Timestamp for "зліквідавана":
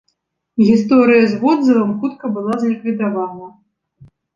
2.67-3.57